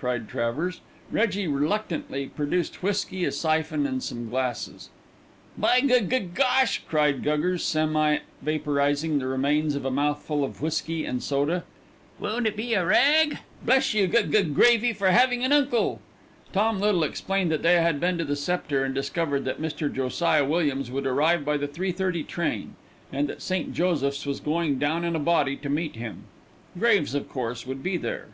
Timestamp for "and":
3.86-4.02, 11.04-11.22, 18.84-18.92, 23.12-23.28